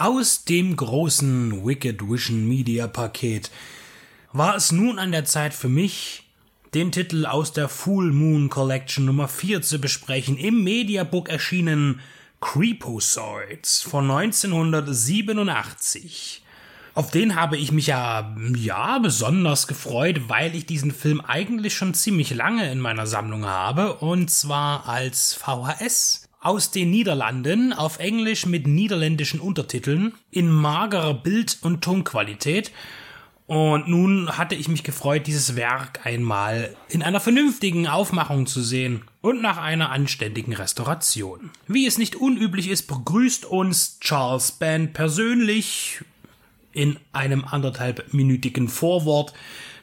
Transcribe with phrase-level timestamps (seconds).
[0.00, 3.50] Aus dem großen Wicked Vision Media Paket
[4.32, 6.22] war es nun an der Zeit für mich,
[6.72, 11.98] den Titel aus der Full Moon Collection Nummer 4 zu besprechen, im Mediabook erschienen
[12.40, 16.44] Creepozoids von 1987.
[16.94, 21.94] Auf den habe ich mich ja, ja, besonders gefreut, weil ich diesen Film eigentlich schon
[21.94, 28.46] ziemlich lange in meiner Sammlung habe, und zwar als VHS aus den Niederlanden auf Englisch
[28.46, 32.70] mit niederländischen Untertiteln in magerer Bild- und Tonqualität.
[33.46, 39.02] Und nun hatte ich mich gefreut, dieses Werk einmal in einer vernünftigen Aufmachung zu sehen
[39.22, 41.50] und nach einer anständigen Restauration.
[41.66, 46.04] Wie es nicht unüblich ist, begrüßt uns Charles Band persönlich
[46.72, 49.32] in einem anderthalbminütigen Vorwort,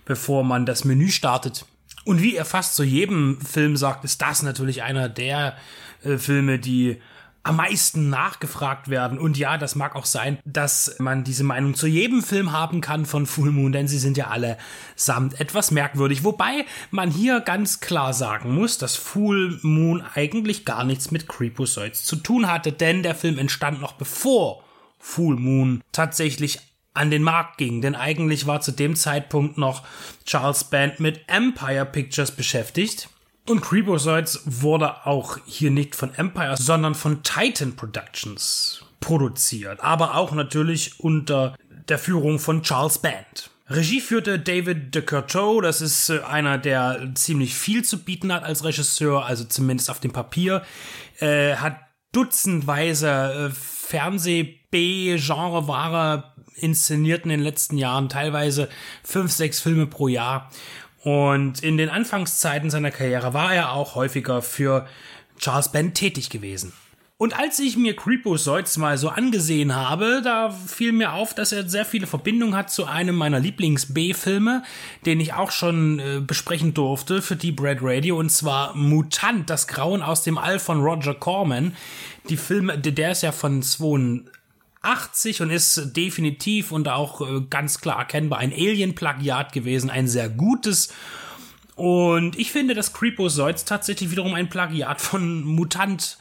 [0.05, 1.65] bevor man das Menü startet.
[2.05, 5.57] Und wie er fast zu jedem Film sagt, ist das natürlich einer der
[6.03, 7.01] äh, Filme, die
[7.45, 9.19] am meisten nachgefragt werden.
[9.19, 13.05] Und ja, das mag auch sein, dass man diese Meinung zu jedem Film haben kann
[13.05, 14.57] von Full Moon, denn sie sind ja alle
[14.95, 16.23] samt etwas merkwürdig.
[16.23, 22.03] Wobei man hier ganz klar sagen muss, dass Full Moon eigentlich gar nichts mit Creepozoids
[22.03, 24.63] zu tun hatte, denn der Film entstand noch bevor
[24.97, 26.61] Full Moon tatsächlich
[26.95, 29.83] an den Markt ging, denn eigentlich war zu dem Zeitpunkt noch
[30.25, 33.09] Charles Band mit Empire Pictures beschäftigt.
[33.47, 40.31] Und Creepozoids wurde auch hier nicht von Empire, sondern von Titan Productions produziert, aber auch
[40.31, 41.55] natürlich unter
[41.87, 43.51] der Führung von Charles Band.
[43.67, 48.43] Regie führte David de Courteau, das ist äh, einer, der ziemlich viel zu bieten hat
[48.43, 50.61] als Regisseur, also zumindest auf dem Papier,
[51.19, 51.79] äh, hat
[52.11, 58.69] dutzendweise äh, Fernseh-B-Genre-Ware inszeniert in den letzten Jahren, teilweise
[59.03, 60.49] fünf, sechs Filme pro Jahr
[61.05, 64.87] und in den Anfangszeiten seiner Karriere war er auch häufiger für
[65.37, 66.73] Charles Band tätig gewesen.
[67.17, 71.69] Und als ich mir Creepozoids mal so angesehen habe, da fiel mir auf, dass er
[71.69, 74.63] sehr viele Verbindungen hat zu einem meiner Lieblings-B-Filme,
[75.05, 79.67] den ich auch schon äh, besprechen durfte für Deep Red Radio, und zwar Mutant, das
[79.67, 81.75] Grauen aus dem All von Roger Corman.
[82.29, 83.61] Die Filme, der ist ja von
[84.85, 90.29] 80 und ist definitiv und auch äh, ganz klar erkennbar ein Alien-Plagiat gewesen, ein sehr
[90.29, 90.93] gutes.
[91.75, 96.17] Und ich finde, dass Creepozoids tatsächlich wiederum ein Plagiat von Mutant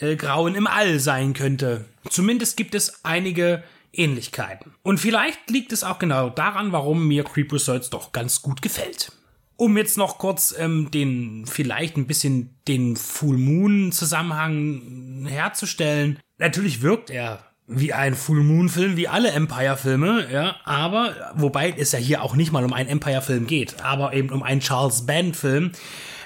[0.00, 1.84] äh, Grauen im All sein könnte.
[2.08, 3.62] Zumindest gibt es einige
[3.92, 4.74] Ähnlichkeiten.
[4.82, 9.12] Und vielleicht liegt es auch genau daran, warum mir Creepozoids doch ganz gut gefällt.
[9.56, 16.18] Um jetzt noch kurz ähm, den vielleicht ein bisschen den Full Moon Zusammenhang herzustellen.
[16.38, 21.74] Natürlich wirkt er wie ein Full Moon Film, wie alle Empire Filme, ja, aber wobei
[21.76, 24.60] es ja hier auch nicht mal um einen Empire Film geht, aber eben um einen
[24.60, 25.72] Charles Band Film.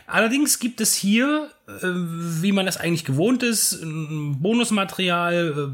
[0.06, 5.72] Allerdings gibt es hier, äh, wie man das eigentlich gewohnt ist, Bonusmaterial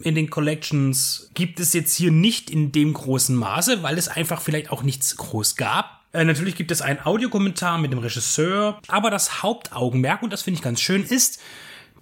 [0.00, 4.08] äh, in den Collections gibt es jetzt hier nicht in dem großen Maße, weil es
[4.08, 6.00] einfach vielleicht auch nichts groß gab.
[6.12, 10.58] Äh, natürlich gibt es einen Audiokommentar mit dem Regisseur, aber das Hauptaugenmerk, und das finde
[10.58, 11.40] ich ganz schön, ist,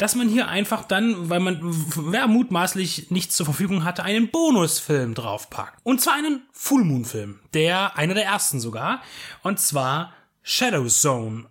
[0.00, 5.12] dass man hier einfach dann, weil man wer mutmaßlich nichts zur Verfügung hatte, einen Bonusfilm
[5.12, 5.78] draufpackt.
[5.82, 9.02] Und zwar einen Full Moon Film, der einer der ersten sogar,
[9.42, 11.44] und zwar Shadow Zone.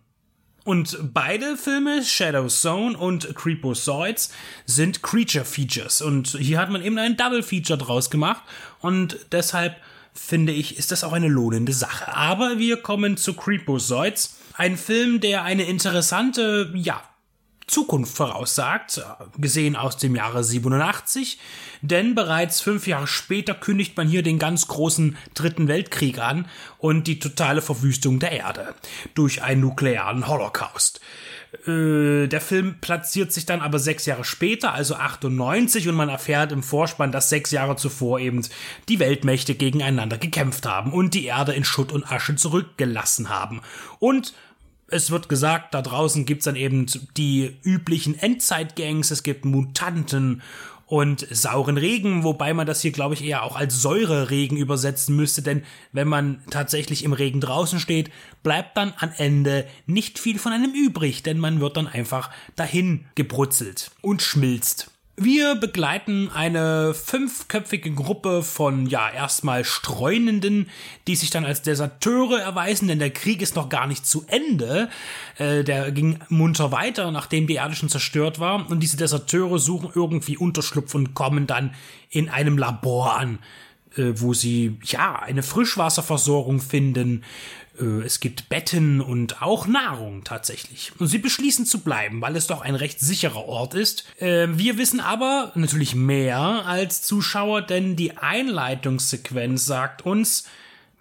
[0.63, 4.31] Und beide Filme, Shadow Zone und Creepozoids,
[4.65, 6.01] sind Creature Features.
[6.01, 8.41] Und hier hat man eben einen Double Feature draus gemacht.
[8.79, 9.75] Und deshalb
[10.13, 12.15] finde ich, ist das auch eine lohnende Sache.
[12.15, 14.39] Aber wir kommen zu Creepozoids.
[14.53, 17.01] Ein Film, der eine interessante, ja,
[17.69, 19.01] Zukunft voraussagt,
[19.37, 21.39] gesehen aus dem Jahre 87,
[21.81, 27.07] denn bereits fünf Jahre später kündigt man hier den ganz großen Dritten Weltkrieg an und
[27.07, 28.73] die totale Verwüstung der Erde
[29.13, 30.99] durch einen nuklearen Holocaust.
[31.65, 36.51] Äh, der Film platziert sich dann aber sechs Jahre später, also 98, und man erfährt
[36.51, 38.45] im Vorspann, dass sechs Jahre zuvor eben
[38.87, 43.61] die Weltmächte gegeneinander gekämpft haben und die Erde in Schutt und Asche zurückgelassen haben.
[43.99, 44.33] Und
[44.91, 46.85] es wird gesagt, da draußen gibt's dann eben
[47.17, 50.41] die üblichen Endzeitgangs, es gibt Mutanten
[50.89, 55.43] und sauren Regen, wobei man das hier, glaube ich, eher auch als Säureregen übersetzen müsste,
[55.43, 58.09] denn wenn man tatsächlich im Regen draußen steht,
[58.41, 63.05] bleibt dann am Ende nicht viel von einem übrig, denn man wird dann einfach dahin
[63.13, 64.89] gebrutzelt und schmilzt.
[65.21, 70.69] Wir begleiten eine fünfköpfige Gruppe von, ja, erstmal Streunenden,
[71.07, 74.87] die sich dann als Deserteure erweisen, denn der Krieg ist noch gar nicht zu Ende.
[75.37, 78.69] Äh, der ging munter weiter, nachdem die Erde schon zerstört war.
[78.69, 81.75] Und diese Deserteure suchen irgendwie Unterschlupf und kommen dann
[82.09, 83.39] in einem Labor an,
[84.15, 87.23] wo sie, ja, eine Frischwasserversorgung finden,
[87.79, 90.91] äh, es gibt Betten und auch Nahrung tatsächlich.
[90.99, 94.05] Und sie beschließen zu bleiben, weil es doch ein recht sicherer Ort ist.
[94.19, 100.45] Ähm, wir wissen aber natürlich mehr als Zuschauer, denn die Einleitungssequenz sagt uns,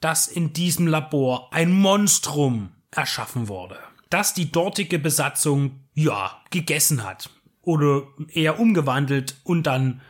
[0.00, 3.78] dass in diesem Labor ein Monstrum erschaffen wurde,
[4.10, 7.30] das die dortige Besatzung, ja, gegessen hat
[7.62, 8.02] oder
[8.32, 10.00] eher umgewandelt und dann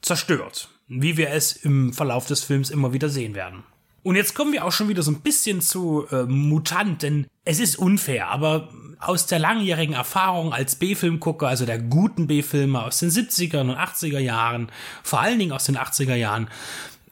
[0.00, 3.64] zerstört, wie wir es im Verlauf des Films immer wieder sehen werden.
[4.02, 7.58] Und jetzt kommen wir auch schon wieder so ein bisschen zu äh, Mutant, denn es
[7.58, 8.68] ist unfair, aber
[8.98, 14.20] aus der langjährigen Erfahrung als B-Filmgucker, also der guten B-Filme aus den 70er und 80er
[14.20, 14.70] Jahren,
[15.02, 16.48] vor allen Dingen aus den 80er Jahren,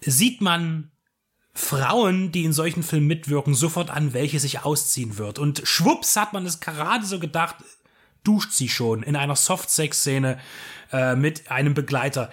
[0.00, 0.93] sieht man
[1.53, 5.38] Frauen, die in solchen Filmen mitwirken, sofort an, welche sich ausziehen wird.
[5.38, 7.56] Und schwupps hat man es gerade so gedacht,
[8.25, 10.38] duscht sie schon in einer Soft-Sex-Szene
[10.93, 12.31] äh, mit einem Begleiter.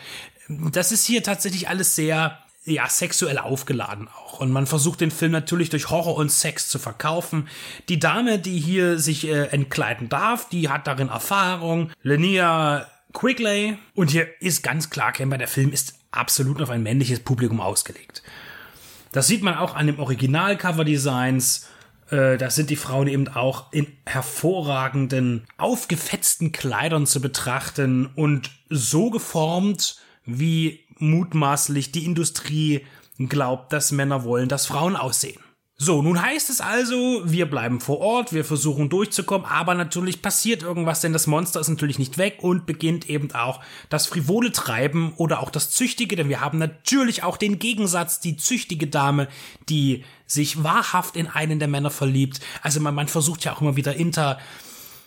[0.71, 4.39] Das ist hier tatsächlich alles sehr ja, sexuell aufgeladen auch.
[4.39, 7.47] Und man versucht den Film natürlich durch Horror und Sex zu verkaufen.
[7.89, 11.91] Die Dame, die hier sich äh, entkleiden darf, die hat darin Erfahrung.
[12.03, 13.77] Linnea Quigley.
[13.95, 18.21] Und hier ist ganz klar erkennbar, der Film ist absolut auf ein männliches Publikum ausgelegt.
[19.11, 21.67] Das sieht man auch an dem Original-Cover-Designs.
[22.09, 29.09] Äh, da sind die Frauen eben auch in hervorragenden, aufgefetzten Kleidern zu betrachten und so
[29.09, 32.85] geformt, wie mutmaßlich die Industrie
[33.17, 35.39] glaubt, dass Männer wollen, dass Frauen aussehen.
[35.83, 40.61] So, nun heißt es also, wir bleiben vor Ort, wir versuchen durchzukommen, aber natürlich passiert
[40.61, 45.13] irgendwas, denn das Monster ist natürlich nicht weg und beginnt eben auch das frivole Treiben
[45.15, 49.27] oder auch das Züchtige, denn wir haben natürlich auch den Gegensatz, die züchtige Dame,
[49.69, 52.41] die sich wahrhaft in einen der Männer verliebt.
[52.61, 54.37] Also man, man versucht ja auch immer wieder inter,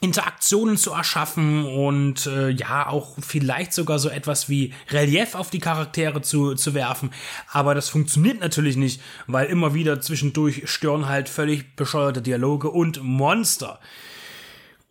[0.05, 5.59] Interaktionen zu erschaffen und äh, ja auch vielleicht sogar so etwas wie Relief auf die
[5.59, 7.11] Charaktere zu, zu werfen.
[7.51, 13.03] Aber das funktioniert natürlich nicht, weil immer wieder zwischendurch stören halt völlig bescheuerte Dialoge und
[13.03, 13.81] Monster.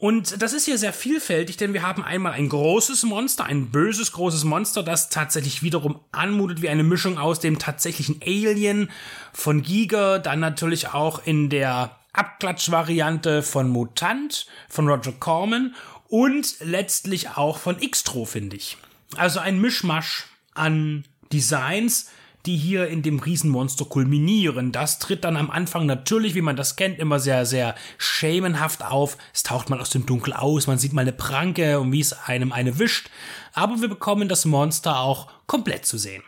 [0.04, 4.12] Und das ist hier sehr vielfältig, denn wir haben einmal ein großes Monster, ein böses
[4.12, 8.90] großes Monster, das tatsächlich wiederum anmutet wie eine Mischung aus dem tatsächlichen Alien
[9.32, 15.76] von Giga, dann natürlich auch in der Abklatschvariante von Mutant, von Roger Corman
[16.08, 18.78] und letztlich auch von Xtro, finde ich.
[19.16, 22.10] Also ein Mischmasch an Designs,
[22.46, 24.72] die hier in dem Riesenmonster kulminieren.
[24.72, 29.18] Das tritt dann am Anfang natürlich, wie man das kennt, immer sehr, sehr schemenhaft auf.
[29.34, 32.14] Es taucht mal aus dem Dunkel aus, man sieht mal eine Pranke und wie es
[32.14, 33.10] einem eine wischt.
[33.54, 36.24] Aber wir bekommen das Monster auch komplett zu sehen.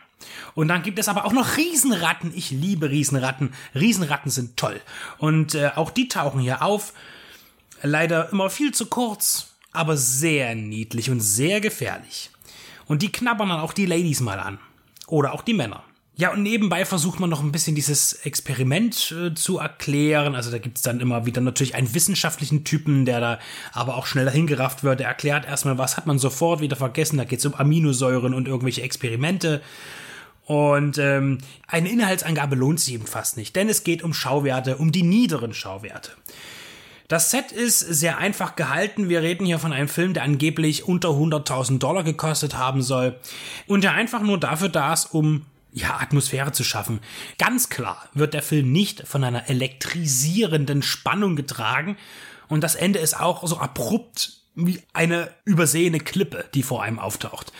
[0.54, 2.32] Und dann gibt es aber auch noch Riesenratten.
[2.34, 3.52] Ich liebe Riesenratten.
[3.74, 4.80] Riesenratten sind toll.
[5.18, 6.92] Und äh, auch die tauchen hier auf.
[7.82, 12.30] Leider immer viel zu kurz, aber sehr niedlich und sehr gefährlich.
[12.86, 14.58] Und die knabbern dann auch die Ladies mal an.
[15.06, 15.84] Oder auch die Männer.
[16.18, 20.34] Ja, und nebenbei versucht man noch ein bisschen dieses Experiment äh, zu erklären.
[20.34, 23.38] Also da gibt's dann immer wieder natürlich einen wissenschaftlichen Typen, der da
[23.74, 25.00] aber auch schneller hingerafft wird.
[25.00, 27.18] Der erklärt erstmal, was hat man sofort wieder vergessen.
[27.18, 29.60] Da geht's um Aminosäuren und irgendwelche Experimente.
[30.46, 34.92] Und ähm, eine Inhaltsangabe lohnt sich eben fast nicht, denn es geht um Schauwerte, um
[34.92, 36.12] die niederen Schauwerte.
[37.08, 39.08] Das Set ist sehr einfach gehalten.
[39.08, 43.16] Wir reden hier von einem Film, der angeblich unter 100.000 Dollar gekostet haben soll
[43.66, 47.00] und der einfach nur dafür da ist, um ja, Atmosphäre zu schaffen.
[47.38, 51.96] Ganz klar wird der Film nicht von einer elektrisierenden Spannung getragen
[52.48, 57.52] und das Ende ist auch so abrupt wie eine übersehene Klippe, die vor einem auftaucht.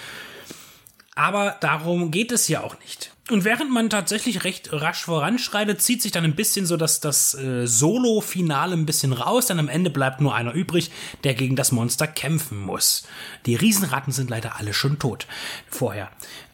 [1.16, 3.10] Aber darum geht es ja auch nicht.
[3.30, 7.34] Und während man tatsächlich recht rasch voranschreitet, zieht sich dann ein bisschen so dass das
[7.34, 10.92] äh, Solo-Finale ein bisschen raus, denn am Ende bleibt nur einer übrig,
[11.24, 13.08] der gegen das Monster kämpfen muss.
[13.46, 15.26] Die Riesenratten sind leider alle schon tot
[15.68, 16.10] vorher.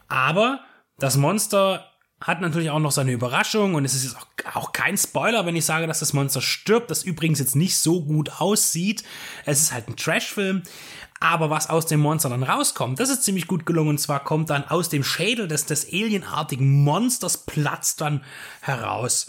[0.07, 0.61] Aber
[0.97, 1.92] das Monster
[2.23, 5.55] hat natürlich auch noch seine Überraschung und es ist jetzt auch, auch, kein Spoiler, wenn
[5.55, 9.03] ich sage, dass das Monster stirbt, das übrigens jetzt nicht so gut aussieht.
[9.45, 10.63] Es ist halt ein Trashfilm,
[11.19, 13.89] aber was aus dem Monster dann rauskommt, das ist ziemlich gut gelungen.
[13.89, 18.23] Und zwar kommt dann aus dem Schädel des, des alienartigen Monsters platzt dann
[18.61, 19.27] heraus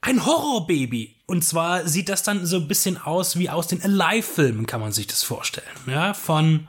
[0.00, 1.16] ein Horrorbaby.
[1.26, 4.92] Und zwar sieht das dann so ein bisschen aus wie aus den Alive-Filmen, kann man
[4.92, 5.66] sich das vorstellen.
[5.86, 6.68] Ja, von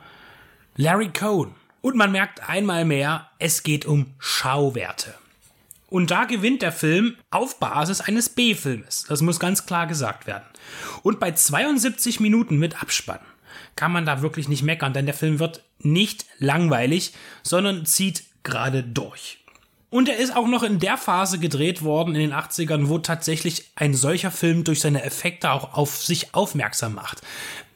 [0.75, 1.55] Larry Cohn.
[1.81, 5.15] Und man merkt einmal mehr, es geht um Schauwerte.
[5.89, 9.05] Und da gewinnt der Film auf Basis eines B-Filmes.
[9.09, 10.43] Das muss ganz klar gesagt werden.
[11.01, 13.19] Und bei 72 Minuten mit Abspann
[13.75, 18.83] kann man da wirklich nicht meckern, denn der Film wird nicht langweilig, sondern zieht gerade
[18.83, 19.39] durch.
[19.89, 23.71] Und er ist auch noch in der Phase gedreht worden in den 80ern, wo tatsächlich
[23.75, 27.21] ein solcher Film durch seine Effekte auch auf sich aufmerksam macht.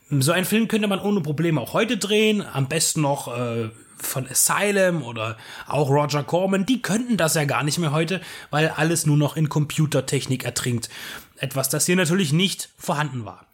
[0.09, 3.69] So einen Film könnte man ohne Probleme auch heute drehen, am besten noch äh,
[4.05, 8.69] von Asylum oder auch Roger Corman, die könnten das ja gar nicht mehr heute, weil
[8.69, 10.89] alles nur noch in Computertechnik ertrinkt.
[11.37, 13.47] Etwas, das hier natürlich nicht vorhanden war.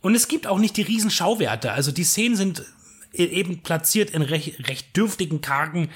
[0.00, 2.64] Und es gibt auch nicht die riesen Schauwerte, also die Szenen sind
[3.12, 5.90] e-, eben platziert in recht, recht dürftigen, kargen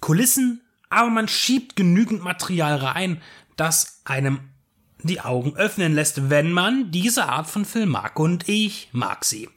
[0.00, 3.20] Kulissen, aber man schiebt genügend Material rein,
[3.56, 4.40] das einem
[5.04, 8.18] die Augen öffnen lässt, wenn man diese Art von Film mag.
[8.18, 9.48] Und ich mag sie.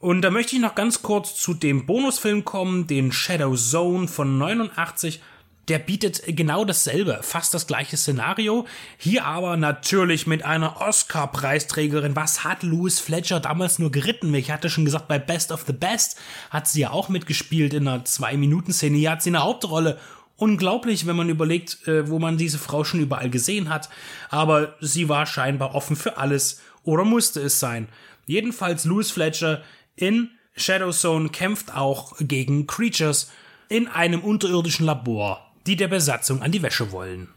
[0.00, 4.38] Und da möchte ich noch ganz kurz zu dem Bonusfilm kommen, den Shadow Zone von
[4.38, 5.20] 89.
[5.68, 8.66] Der bietet genau dasselbe, fast das gleiche Szenario.
[8.96, 12.16] Hier aber natürlich mit einer Oscar-Preisträgerin.
[12.16, 14.32] Was hat Louis Fletcher damals nur geritten?
[14.32, 17.86] Ich hatte schon gesagt, bei Best of the Best hat sie ja auch mitgespielt in
[17.86, 18.96] einer Zwei-Minuten-Szene.
[18.96, 19.98] Hier hat sie eine Hauptrolle
[20.36, 23.90] unglaublich, wenn man überlegt, äh, wo man diese Frau schon überall gesehen hat.
[24.30, 27.86] Aber sie war scheinbar offen für alles oder musste es sein.
[28.26, 29.60] Jedenfalls Louis Fletcher
[29.96, 33.30] in Shadow Zone kämpft auch gegen Creatures
[33.68, 37.28] in einem unterirdischen Labor, die der Besatzung an die Wäsche wollen.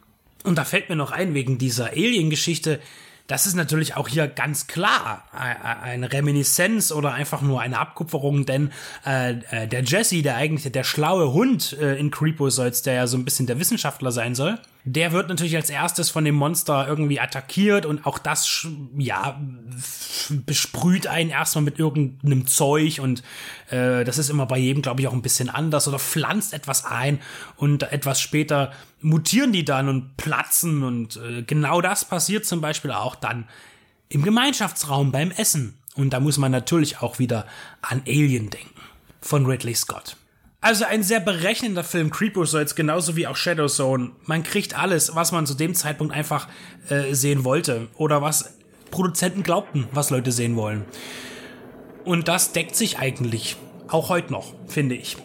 [0.43, 2.79] Und da fällt mir noch ein, wegen dieser Alien-Geschichte,
[3.27, 8.73] das ist natürlich auch hier ganz klar eine Reminiszenz oder einfach nur eine Abkupferung, denn
[9.05, 13.15] äh, äh, der Jesse, der eigentlich der schlaue Hund äh, in Creepozoids, der ja so
[13.15, 17.19] ein bisschen der Wissenschaftler sein soll, der wird natürlich als erstes von dem Monster irgendwie
[17.19, 19.39] attackiert und auch das, ja,
[20.45, 23.23] besprüht einen erstmal mit irgendeinem Zeug und
[23.69, 26.83] äh, das ist immer bei jedem, glaube ich, auch ein bisschen anders oder pflanzt etwas
[26.85, 27.19] ein
[27.55, 32.91] und etwas später mutieren die dann und platzen und äh, genau das passiert zum Beispiel
[32.91, 33.47] auch dann
[34.09, 35.77] im Gemeinschaftsraum beim Essen.
[35.95, 37.45] Und da muss man natürlich auch wieder
[37.81, 38.81] an Alien denken
[39.21, 40.17] von Ridley Scott.
[40.63, 44.11] Also ein sehr berechnender Film, Creepozoids, genauso wie auch Shadow Zone.
[44.23, 46.47] Man kriegt alles, was man zu dem Zeitpunkt einfach
[46.87, 48.57] äh, sehen wollte oder was
[48.89, 50.85] Produzenten glaubten, was Leute sehen wollen.
[52.05, 53.57] Und das deckt sich eigentlich
[53.89, 55.17] auch heute noch, finde ich.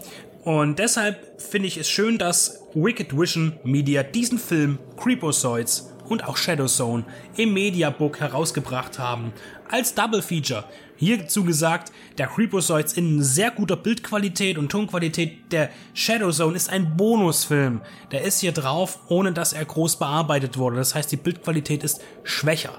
[0.43, 6.37] Und deshalb finde ich es schön, dass Wicked Vision Media diesen Film Creepozoids und auch
[6.37, 7.05] Shadow Zone
[7.37, 9.33] im Mediabook herausgebracht haben
[9.71, 10.65] als Double Feature.
[10.99, 15.53] Hierzu gesagt, der Creepozoids in sehr guter Bildqualität und Tonqualität.
[15.53, 17.83] Der Shadow Zone ist ein Bonusfilm.
[18.11, 20.75] Der ist hier drauf, ohne dass er groß bearbeitet wurde.
[20.75, 22.73] Das heißt, die Bildqualität ist schwächer.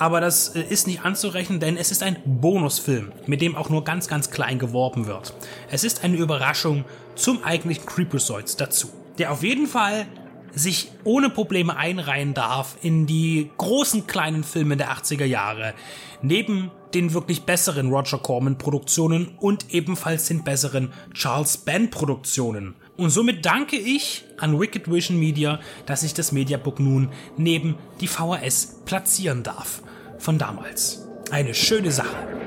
[0.00, 3.84] Aber das äh, ist nicht anzurechnen, denn es ist ein Bonusfilm, mit dem auch nur
[3.84, 5.32] ganz, ganz klein geworben wird.
[5.70, 6.84] Es ist eine Überraschung
[7.14, 8.88] zum eigentlichen Creepozoids dazu.
[9.18, 10.06] Der auf jeden Fall
[10.54, 15.74] sich ohne Probleme einreihen darf in die großen kleinen Filme der 80er Jahre.
[16.22, 22.74] Neben den wirklich besseren Roger Corman Produktionen und ebenfalls den besseren Charles Band Produktionen.
[22.96, 28.08] Und somit danke ich an Wicked Vision Media, dass ich das Mediabook nun neben die
[28.08, 29.82] VHS platzieren darf.
[30.18, 31.06] Von damals.
[31.30, 32.39] Eine schöne Sache.